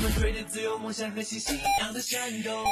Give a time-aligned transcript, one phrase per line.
[0.00, 2.64] 们追着自由梦想和星星一样的闪动。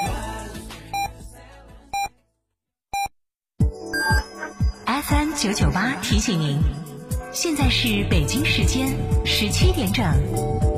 [4.86, 6.60] FM 九九八提醒您，
[7.32, 10.75] 现在是北京时间十七点整。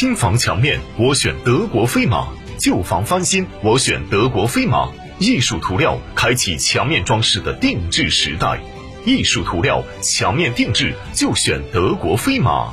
[0.00, 2.26] 新房墙面，我选德国飞马；
[2.58, 4.88] 旧房翻新，我选德国飞马。
[5.18, 8.58] 艺术涂料开启墙面装饰的定制时代，
[9.04, 12.72] 艺术涂料墙面定制就选德国飞马。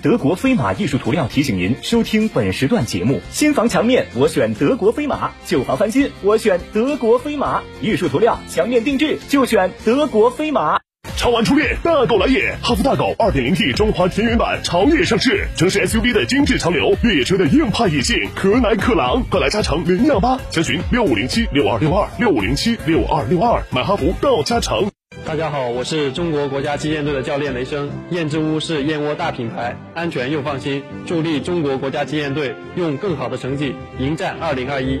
[0.00, 7.60] 德国飞马艺术涂料提醒您收听本时段节目：新房墙面我选德国飞马，旧房翻新我选德国飞马。
[7.80, 10.78] 艺术涂料墙面定制就选德国飞马。
[11.22, 12.56] 超玩初恋，大狗来也！
[12.60, 24.90] 哈弗大狗 2.0T 中华田园版潮越上市，城市 SUV 的精致潮流，越野车的硬派野性，可奶可狼，快来加诚零幺八，详询六五零七六二六二六五零七六二六二，买哈弗到加诚。
[25.24, 27.88] 大家好，我是中国国家击剑队的教练雷声。
[28.10, 35.00] 燕之屋是燕窝大品牌，安全又放心，助力中国国家击剑队用更好的成绩迎战2021。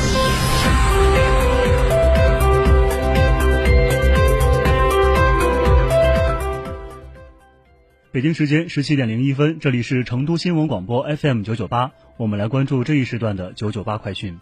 [8.13, 14.37] 北京时间十七点零一分，这里是成都新闻广播 FM 九九八，我们来关注这一时段的九九八快讯。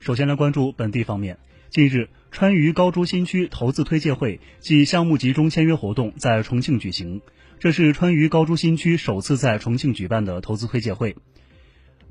[0.00, 1.38] 首先来关注本地方面。
[1.70, 7.20] 近日，川渝高珠新区投资推介会暨项目集中签约活动在重庆举行。
[7.60, 11.16] 这是川渝高珠新区首次在重庆举办的投资推介会。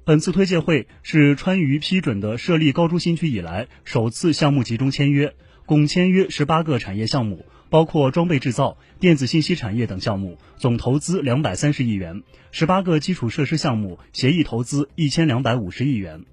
[0.03, 16.25] 本次推介会是川渝批准的设立高珠新区以来首次项目集中签约，共签约十八个产业项目，包括装备制造、电子信息产业等项目，总投资两百三十亿元；十八个基础设施项目协议投资一千两百五十亿元。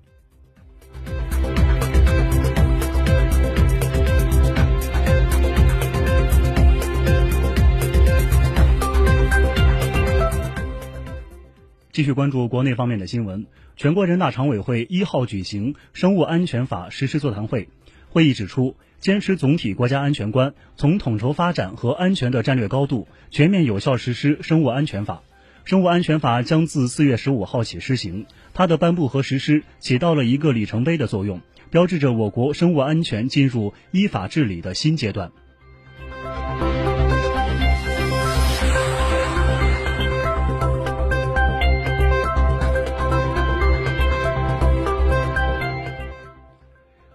[11.95, 13.47] 继续关注国内方面的新闻。
[13.77, 17.69] 全国人大常委会一号举行生物安全法实施座谈会，
[18.11, 25.23] 会议指出，坚持总体国家安全观，从统筹发展和安全的战略高度，全面有效实施生物安全法。
[25.65, 35.31] 生物安全法将自四月十五号起施行，它的颁布和实施起到了一个里程碑的作用，标志着我国生物安全进入依法治理的新阶段。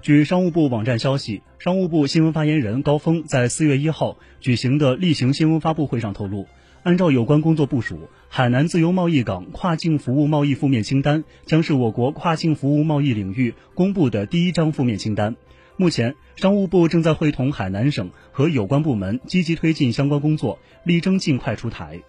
[0.09, 6.47] 据商务部网站消息，商务部新闻发言人高峰在四月一号举行的例行新闻发布会上透露，
[6.81, 15.35] 按照有关工作部署，海南自由贸易港跨境服务贸易负面清单将是我国跨境服务贸易领域公布的第一张负面清单。
[15.77, 21.99] 目前，商务部正在会同海南省和有关部门积极推进相关工作，力争尽快出台。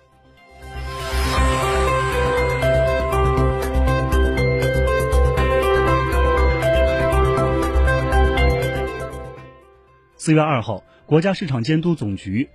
[10.23, 12.51] 四月二号，国家市场监督总局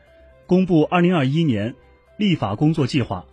[0.45, 1.73] 公布二零二一年
[2.15, 3.25] 立法工作计划，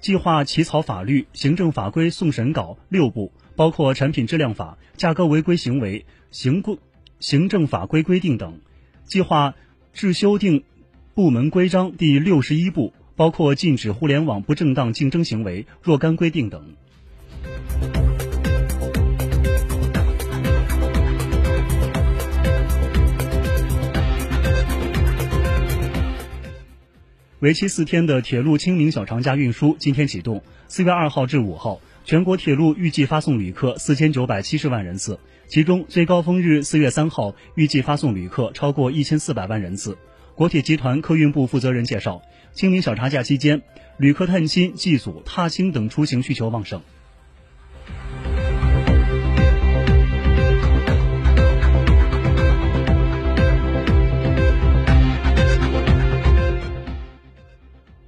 [0.00, 6.78] 计划起草法律、行政法规送审稿六部，包括产品质量法、价格违规行为行规
[7.20, 8.60] 行政法规规定等；
[9.04, 9.54] 计划
[9.92, 10.64] 制修订
[11.12, 16.76] 部门规章第六十一部，包括禁止互联网不正当竞争行为若干规定等。
[27.46, 30.42] 为期四天的铁路清明小长假运输今天启动。
[30.66, 39.96] 四月二号至五号，全国铁路预计发送旅客四千九百七十万人次，其中最高峰日四月三号预计发送旅客超过一千四百万人次。
[40.34, 42.20] 国铁集团客运部负责人介绍，
[42.52, 43.62] 清明小长假期间，
[43.96, 46.82] 旅客探亲、祭祖、踏青等出行需求旺盛。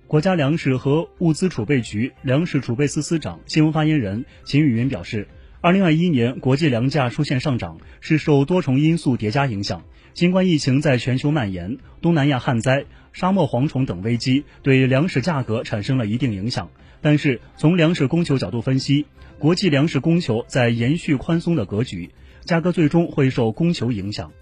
[0.08, 5.28] 国家粮食和物资储备局粮食储备司司长、新闻发言人秦宇云表示，
[5.60, 9.84] 二零二一年国际粮价出现上涨，是受多重因素叠加影响。
[10.14, 16.70] 新冠疫情在全球蔓延，东南亚旱灾、沙漠蝗虫等危机对粮食价格产生了一定影响。
[17.02, 19.04] 但是从粮食供求角度分析，
[19.38, 22.12] 国际粮食供求在延续宽松的格局，
[22.46, 24.32] 价格最终会受供求影响。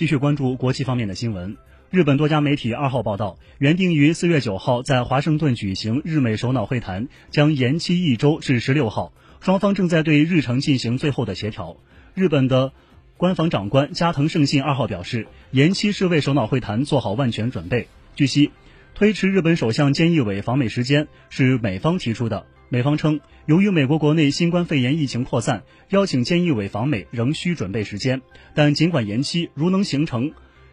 [0.00, 1.58] 继续关注国际方面的新闻。
[1.90, 11.76] 日本多家媒体二号报道，原定于四月九号在华盛顿举行日美首脑会谈将延期一周至十六号，双方正在对日程进行最后的协调。
[12.14, 12.72] 日本的
[13.18, 17.86] 官房长官加藤胜信二号表示，延期是为首脑会谈做好万全准备。
[18.16, 18.52] 据悉，
[18.94, 22.46] 推迟日本首相菅义伟访美时间是美方提出的。
[22.72, 28.22] 美方称，由于美国国内新冠肺炎疫情扩散，邀请菅义伟访美仍需准备时间。
[28.54, 30.30] 但尽管延期，如能形成，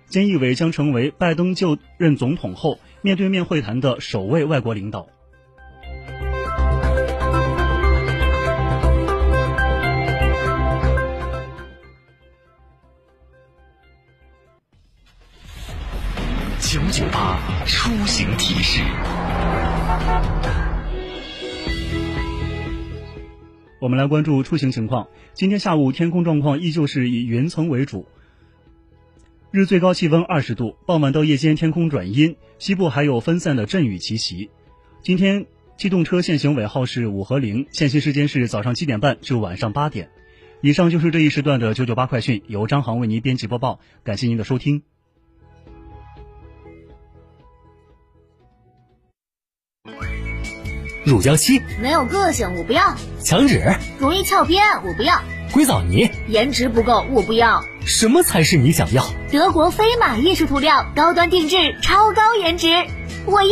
[0.08, 5.08] 菅义伟将成为拜登就任总统后面对面会谈的首位外国领导。
[16.60, 18.84] 九九八出行提示。
[23.88, 25.08] 我们来关注出行情况。
[25.34, 28.06] 今天下午天空状况依旧是以云层为主，
[29.50, 30.76] 日最高气温二十度。
[30.86, 34.50] 傍晚到夜间天空转阴，西部还有分散的阵雨齐袭。
[35.02, 35.46] 今天
[35.78, 40.10] 机动车限行尾号是五和零，限行时间是早上七点半至晚上八点。
[40.60, 44.84] 以上就是这一时段的九九八快讯，由张航为您编辑播报，感谢您的收听。
[51.08, 52.94] 乳胶漆没有个性，我不要；
[53.24, 53.64] 墙纸
[53.98, 55.22] 容易翘边，我不要；
[55.54, 57.64] 硅藻泥颜值不够，我不要。
[57.86, 59.06] 什么才是你想要？
[59.32, 62.68] 德国飞马艺术涂料，高端定制，超高颜值，
[63.26, 63.50] 我要。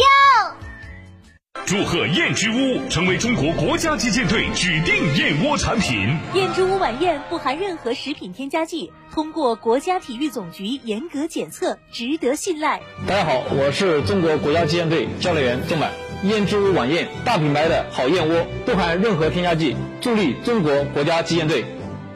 [1.65, 6.17] 祝贺燕之屋成为中国国家击剑队指定燕窝产品。
[6.33, 12.81] 燕之屋晚宴不含任何食品添加剂，通过国家体育总局严格检测，值得信赖。
[13.07, 15.89] 大家好，我是中国国家击剑队教练员郑满。
[16.25, 21.63] 燕之屋晚宴，大品牌的好燕窝，不含任何添加剂，助力中国国家击剑队。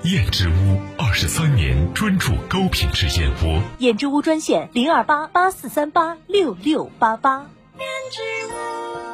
[0.03, 3.61] 燕之屋二十三年专注高品质燕窝。
[3.77, 7.45] 燕之屋专线零二八八四三八六六八八。
[7.77, 9.08] 燕之屋。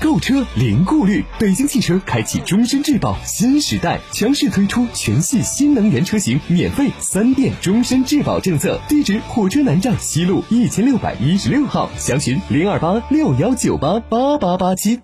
[0.00, 8.80] 购车零顾虑，北京汽车开启终身质保新时代，强势推出全系新能源车型免费三电终身质保政策。
[8.88, 15.00] 地址：火车南站西路一千六百一十六号，详询零二八六幺九八八八八七。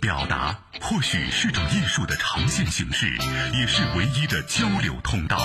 [0.00, 3.06] 表达或许是种艺术的呈现形式，
[3.60, 5.38] 也是唯一的交流通道。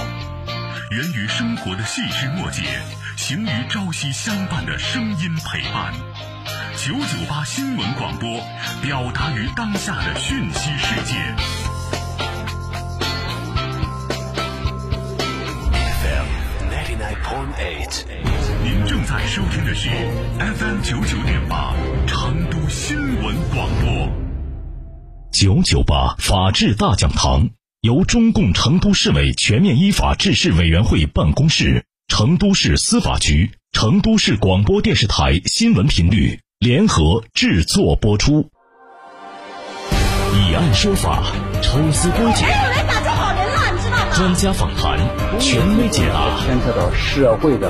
[0.89, 2.63] 源于生活的细枝末节，
[3.15, 5.93] 行于朝夕相伴的声音陪伴。
[6.87, 8.39] 九九八新闻广播，
[8.81, 11.15] 表达于当下的讯息世界。
[15.99, 16.27] FM
[16.71, 18.05] ninety nine point eight，
[18.63, 19.89] 您正在收听的是
[20.39, 21.75] FM 九九点八
[22.07, 24.09] 成都新闻广播。
[25.33, 27.49] 九九八法治大讲堂
[27.81, 36.39] 由中共成都市委全面依法治市委员会办公室、成都市司法局、成都市广播电视台新闻频率。
[36.59, 38.49] 联合制作播出，
[40.33, 41.21] 以案说法，
[41.61, 44.05] 抽丝剥茧，来打好人了，你知道吗？
[44.15, 44.97] 专家访谈，
[45.39, 47.65] 权威解答，牵扯到社会的。